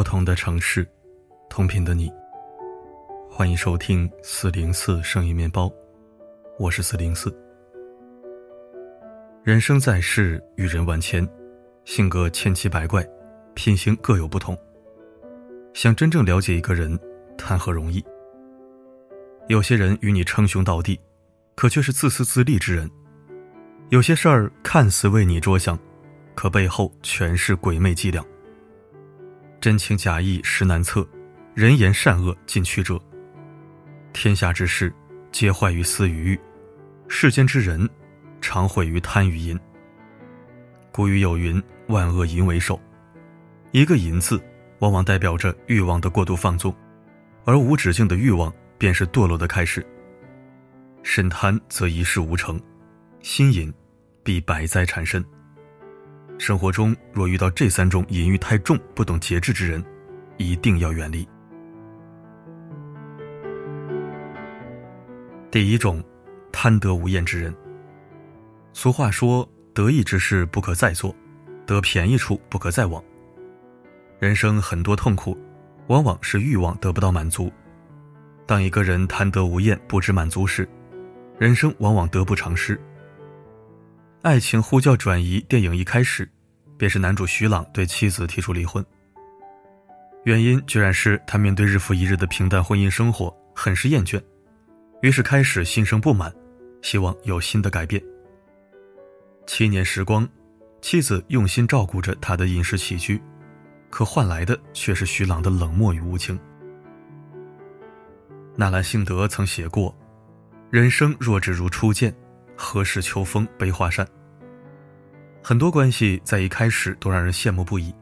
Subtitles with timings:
[0.00, 0.88] 不同的城市，
[1.50, 2.10] 同频的你。
[3.28, 5.70] 欢迎收听四零四声音面包，
[6.58, 7.30] 我是四零四。
[9.44, 11.28] 人生在世，与人万千，
[11.84, 13.06] 性格千奇百怪，
[13.52, 14.56] 品行各有不同。
[15.74, 16.98] 想真正了解一个人，
[17.36, 18.02] 谈何容易？
[19.48, 20.98] 有些人与你称兄道弟，
[21.54, 22.88] 可却是自私自利之人；
[23.90, 25.78] 有些事儿看似为你着想，
[26.34, 28.24] 可背后全是鬼魅伎俩。
[29.60, 31.06] 真情假意实难测，
[31.54, 32.98] 人言善恶尽曲折。
[34.10, 34.90] 天下之事，
[35.30, 36.38] 皆坏于私与欲；
[37.08, 37.86] 世间之人，
[38.40, 39.58] 常毁于贪与淫。
[40.90, 42.80] 古语有云：“万恶淫为首。”
[43.70, 44.42] 一个“淫”字，
[44.78, 46.74] 往往代表着欲望的过度放纵，
[47.44, 49.86] 而无止境的欲望便是堕落的开始。
[51.02, 52.58] 身贪则一事无成，
[53.20, 53.72] 心淫
[54.22, 55.22] 必百灾缠身。
[56.40, 59.84] 生活中若遇到这三种淫欲太重、不懂节制之人，
[60.38, 61.28] 一定要远离。
[65.50, 66.02] 第一种，
[66.50, 67.54] 贪得无厌之人。
[68.72, 71.14] 俗话说：“得意之事不可再做，
[71.66, 73.04] 得便宜处不可再往。”
[74.18, 75.36] 人生很多痛苦，
[75.88, 77.52] 往往是欲望得不到满足。
[78.46, 80.66] 当一个人贪得无厌、不知满足时，
[81.38, 82.74] 人生往往得不偿失。
[84.22, 86.28] 《爱情呼叫转移》电影一开始，
[86.76, 88.84] 便是男主徐朗对妻子提出离婚。
[90.24, 94.22] 原因居然是他面对日复一日的平淡婚姻生活，很是厌倦，
[95.00, 96.30] 于是开始心生不满，
[96.82, 98.02] 希望有新的改变。
[99.46, 100.28] 七年时光，
[100.82, 103.18] 妻子用心照顾着他的饮食起居，
[103.88, 106.38] 可换来的却是徐朗的冷漠与无情。
[108.54, 109.96] 纳兰性德曾写过
[110.68, 112.14] ：“人生若只如初见。”
[112.62, 114.06] 何事秋风悲画扇？
[115.42, 117.92] 很多关系在一开始都让人羡慕不已，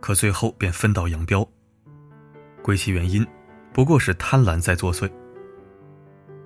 [0.00, 1.46] 可最后便分道扬镳。
[2.62, 3.24] 归其原因，
[3.74, 5.08] 不过是贪婪在作祟。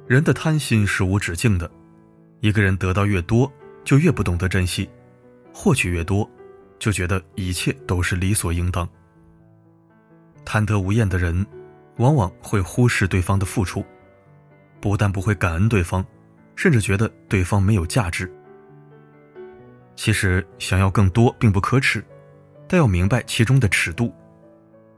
[0.08, 1.70] 人的贪心是无止境的，
[2.40, 3.50] 一个人得到越多，
[3.84, 4.84] 就越不懂得珍惜；
[5.54, 6.28] 获取越多，
[6.80, 8.86] 就觉得一切都是理所应当。
[10.44, 11.46] 贪得无厌的人，
[11.98, 13.84] 往往会忽视对方的付出，
[14.80, 16.04] 不但不会感恩对方。
[16.58, 18.28] 甚至觉得对方没有价值。
[19.94, 22.04] 其实想要更多并不可耻，
[22.66, 24.12] 但要明白其中的尺度。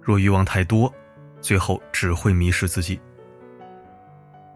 [0.00, 0.91] 若欲望太多，
[1.43, 2.99] 最后只会迷失自己。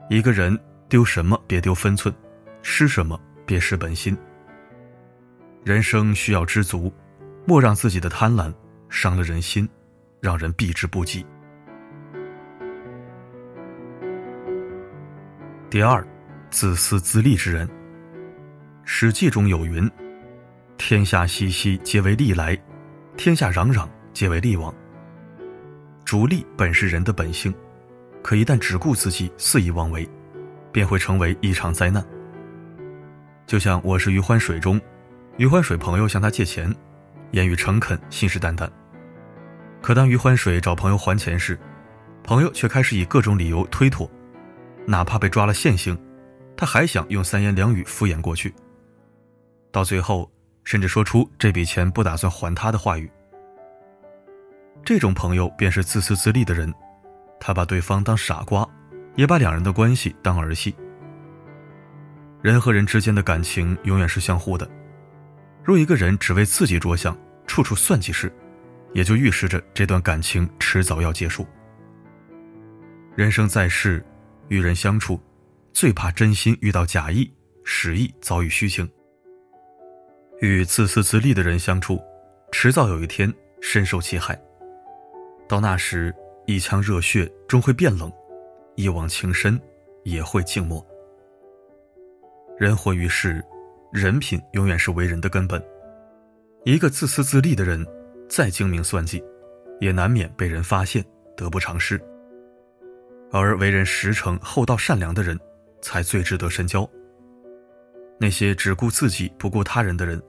[0.09, 2.15] 一个人丢什么别丢分寸，
[2.63, 4.17] 失什么别失本心。
[5.63, 6.91] 人生需要知足，
[7.45, 8.51] 莫让自己的贪婪
[8.89, 9.69] 伤了人心，
[10.21, 11.27] 让人避之不及。
[15.69, 16.03] 第二。
[16.55, 17.67] 自私自利之人，
[18.85, 19.91] 《史记》中有云
[20.79, 22.57] ：“天下熙熙，皆为利来；
[23.17, 24.73] 天下攘攘，皆为利往。”
[26.07, 27.53] 逐利本是人的本性，
[28.23, 30.09] 可一旦只顾自己，肆意妄为，
[30.71, 32.07] 便会成为一场灾难。
[33.49, 34.81] 就像我是余欢水中，
[35.39, 36.73] 余欢水朋友向他借钱，
[37.33, 38.71] 言语诚恳，信誓旦旦。
[39.83, 41.59] 可当余欢水找朋友还钱时，
[42.23, 44.09] 朋友却开始以各种理由推脱，
[44.87, 45.99] 哪怕被抓了现行。
[46.57, 48.55] 他还想用三言两语敷衍过去，
[49.73, 50.31] 到最后
[50.63, 53.11] 甚至说出这笔钱不打算还他的话语。
[54.85, 56.73] 这种朋友便是自私自利的人，
[57.41, 58.69] 他把对方当傻瓜，
[59.17, 60.75] 也把两人的关系当儿戏。
[62.43, 64.71] 人和人之间的感情永远是相互的，
[65.63, 67.17] 若一个人只为自己着想，
[67.47, 68.31] 处处算计时，
[68.93, 71.47] 也就预示着这段感情迟早要结束。
[73.17, 74.05] 人生在世，
[74.49, 75.19] 与人相处。
[75.75, 77.29] 最怕真心遇到假意，
[77.65, 78.89] 实意遭遇虚情。
[80.41, 82.01] 与自私自利的人相处，
[82.53, 84.41] 迟早有一天深受其害。
[85.49, 86.15] 到那时，
[86.47, 88.11] 一腔热血终会变冷，
[88.77, 89.61] 一往情深
[90.05, 90.85] 也会静默。
[92.57, 93.45] 人活于世，
[93.93, 95.61] 人品永远是为人的根本。
[96.65, 97.85] 一个自私自利的人，
[98.29, 99.21] 再精明算计，
[99.81, 101.05] 也难免被人发现，
[101.37, 102.01] 得不偿失。
[103.33, 105.37] 而为人实诚、厚道、善良的人。
[105.85, 106.89] 才最值得深交。
[108.19, 110.21] 那些只顾自己不顾他人的人，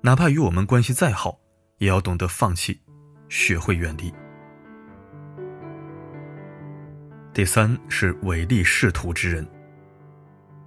[0.00, 1.36] 哪怕与我们关系再好，
[1.78, 2.80] 也要懂得放弃，
[3.28, 4.14] 学会远离。
[7.34, 9.44] 第三是唯利是图之人。《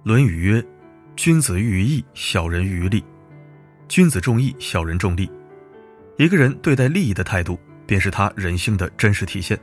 [0.04, 0.64] 论语》曰
[1.16, 3.02] ：“君子喻于义，小人喻于利。
[3.88, 5.30] 君子重义，小人重利。”
[6.18, 9.58] 一个人对待利益的态度，便是他人性的真实体现。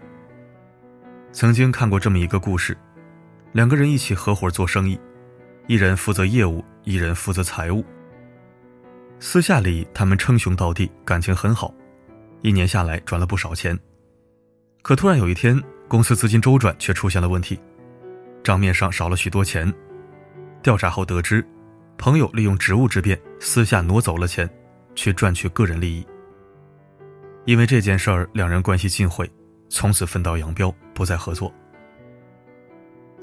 [1.32, 2.76] 曾经看过这么一个故事。
[3.54, 5.00] 两个人一起合伙做生意，
[5.68, 7.86] 一人负责业务，一人负责财务。
[9.20, 11.72] 私下里，他们称兄道弟，感情很好，
[12.42, 13.80] 一年下来赚了不少钱，
[14.82, 17.60] 可突然有一天，公司资金周转却出现了问题，
[18.44, 19.72] 账面上少了许多钱。
[20.64, 21.46] 调查后得知，
[21.96, 24.50] 朋友利用职务之便私下挪走了钱，
[24.96, 26.04] 去赚取个人利益。
[27.46, 29.30] 因为这件事儿，两人关系尽毁，
[29.70, 31.54] 从此分道扬镳，不再合作。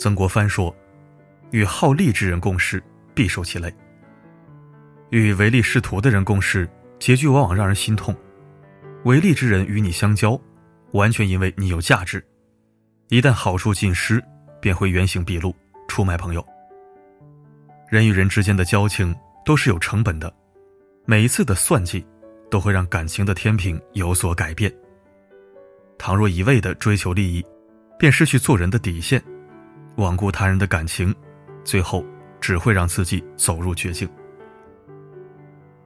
[0.01, 0.75] 曾国藩说
[1.53, 2.83] ：“与好利之人共事，
[3.15, 3.69] 必受其累；
[5.11, 6.67] 与唯利是图的人共事，
[6.99, 8.17] 结局往往让人心痛。
[9.05, 10.41] 唯利之人与你相交，
[10.93, 12.25] 完全因为你有价值，
[13.09, 14.25] 一旦好处尽失，
[14.59, 15.55] 便会原形毕露，
[15.87, 16.43] 出卖朋友。
[17.91, 19.15] 人与人之间的交情
[19.45, 20.33] 都是有成本的，
[21.05, 22.03] 每一次的算计。”
[22.51, 24.75] 都会让感情的天平有所改变。
[25.97, 27.47] 倘若一味的追求利益，
[27.97, 29.23] 便失去做人的底线，
[29.97, 31.15] 罔顾他人的感情，
[31.65, 32.05] 最后
[32.41, 34.09] 只会让自己走入绝境。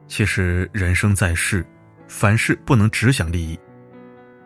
[0.07, 1.65] 其实人生在世，
[2.07, 3.59] 凡事不能只想利益，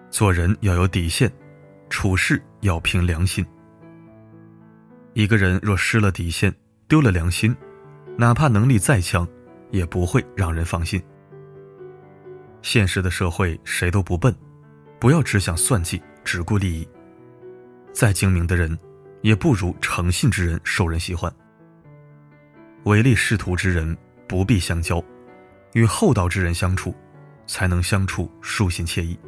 [0.09, 1.31] 做人要有底线，
[1.89, 3.45] 处事要凭良心。
[5.13, 6.53] 一个人若失了底线，
[6.87, 7.55] 丢了良心，
[8.17, 9.27] 哪怕能力再强，
[9.69, 11.01] 也不会让人放心。
[12.61, 14.33] 现实的社会，谁都不笨，
[14.99, 16.87] 不要只想算计，只顾利益。
[17.91, 18.77] 再精明的人，
[19.21, 21.33] 也不如诚信之人受人喜欢。
[22.83, 25.03] 唯利是图之人不必相交，
[25.73, 26.95] 与厚道之人相处，
[27.45, 29.19] 才能相处舒心惬意。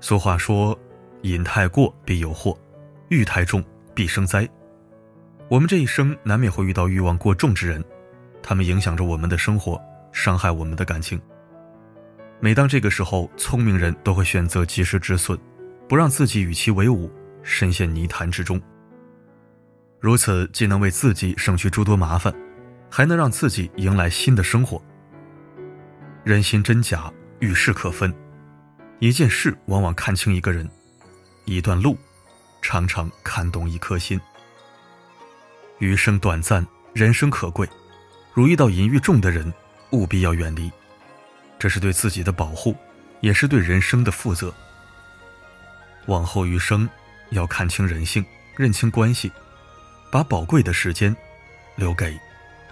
[0.00, 0.78] 俗话说
[1.22, 2.56] ：“瘾太过必有祸，
[3.08, 3.64] 欲太重
[3.94, 4.48] 必生灾。”
[5.48, 7.84] 我们这一生难免会遇到欲望过重之人，
[8.42, 9.80] 他们影响着我们的生活。
[10.10, 11.20] 伤害我们的感情。
[12.40, 15.38] 每当这个时候，聪明人都会选择及时止损，
[15.86, 17.10] 不让自己与其为伍，
[17.48, 18.60] 深陷泥潭之中。
[19.98, 22.32] 如此既能为自己省去诸多麻烦，
[22.90, 24.80] 还能让自己迎来新的生活。
[26.24, 27.10] 人心真假，
[27.40, 28.14] 遇事可分。
[28.98, 30.68] 一件事往往看清一个人，
[31.46, 31.96] 一段路
[32.60, 34.20] 常常看懂一颗心。
[35.78, 37.66] 余生短暂，人生可贵，
[38.34, 39.50] 如遇到淫欲重的人。
[39.92, 40.70] 务必要远离，
[41.58, 42.76] 这是对自己的保护，
[43.22, 44.52] 也是对人生的负责。
[46.08, 46.86] 往后余生，
[47.30, 48.24] 要看清人性，
[48.56, 49.30] 认清关系，
[50.10, 51.14] 把宝贵的时间
[51.76, 52.18] 留给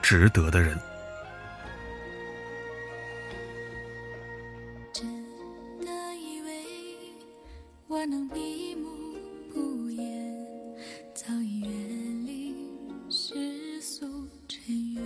[0.02, 0.78] 值得的人。
[4.92, 5.06] 真
[5.84, 6.64] 的以为
[7.86, 8.88] 我能闭目
[9.52, 10.36] 不言，
[11.14, 12.54] 早已远离
[13.10, 14.06] 世俗
[14.48, 15.02] 尘缘。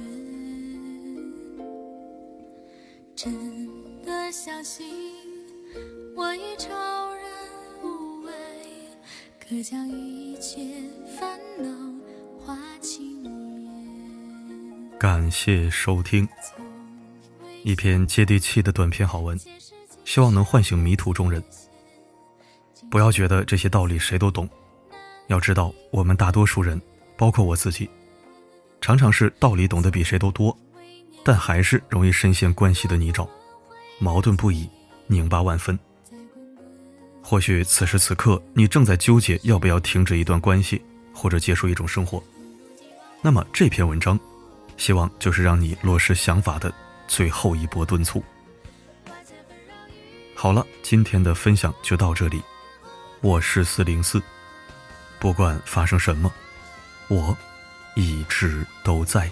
[3.16, 4.86] 真的相信
[6.16, 6.68] 我已超，
[9.50, 10.60] 可将一切
[11.18, 11.68] 烦恼
[12.38, 14.96] 化情烟。
[14.96, 16.28] 感谢收听
[17.64, 19.36] 一篇接地气的短篇好文，
[20.04, 21.42] 希望能唤醒迷途中人。
[22.92, 24.48] 不要觉得这些道理谁都懂，
[25.26, 26.80] 要知道我们大多数人，
[27.16, 27.90] 包括我自己，
[28.80, 30.56] 常常是道理懂得比谁都多。
[31.24, 33.28] 但还是容易深陷关系的泥沼，
[33.98, 34.70] 矛盾不已，
[35.08, 35.76] 拧巴万分。
[37.22, 40.82] 或许此时此刻你正在纠结要不要停止一段关系，
[41.14, 42.22] 或者结束一种生活。
[43.22, 44.18] 那么这篇文章，
[44.76, 46.72] 希望就是让你落实想法的
[47.06, 48.22] 最后一波敦促。
[50.34, 52.42] 好了，今天的分享就到这里。
[53.20, 54.22] 我是四零四，
[55.18, 56.32] 不管发生什么，
[57.08, 57.36] 我
[57.94, 59.30] 一直都在。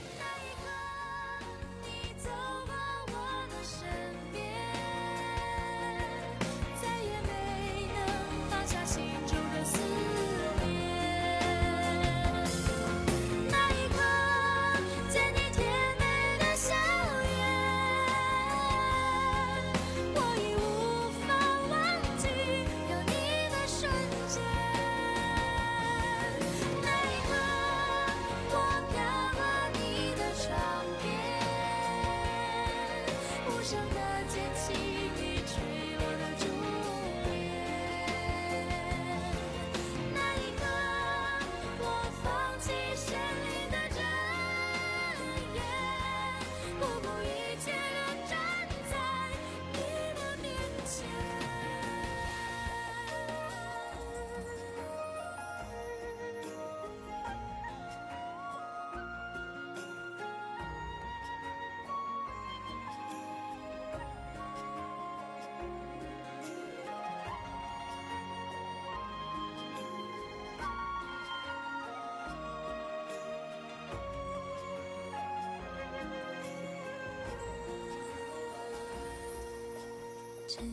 [80.49, 80.65] 真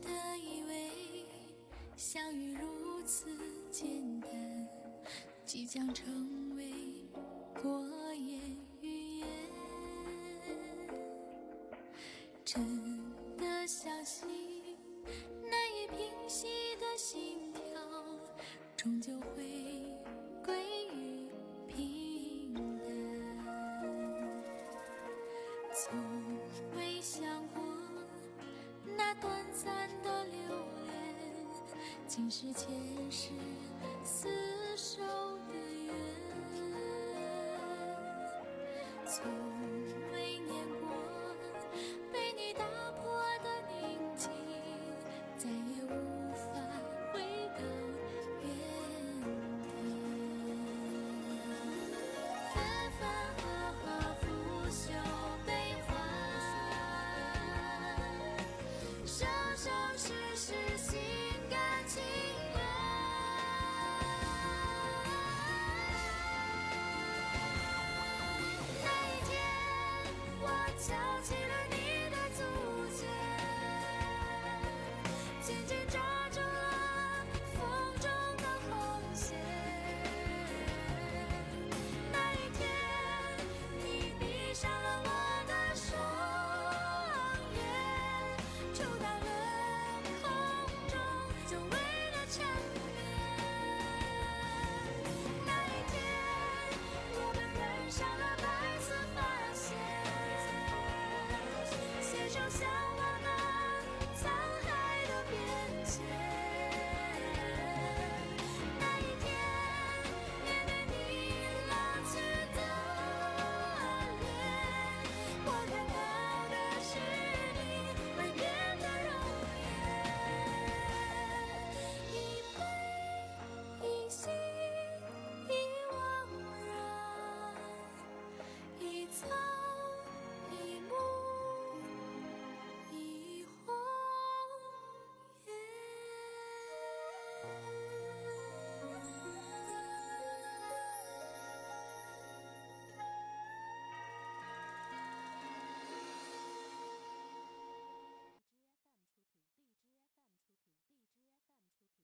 [0.00, 1.26] 的以为
[1.96, 3.26] 相遇如此
[3.70, 4.30] 简单
[5.44, 6.72] 即将成为
[7.60, 8.40] 过眼
[8.80, 9.26] 云烟
[12.42, 12.64] 真
[13.36, 14.26] 的相信
[15.42, 17.62] 难以平息的心跳
[18.78, 19.31] 终究会
[32.14, 32.68] 竟是前
[33.10, 33.30] 世
[34.04, 34.28] 厮
[34.76, 35.00] 守
[35.48, 35.94] 的缘。
[39.06, 39.24] 从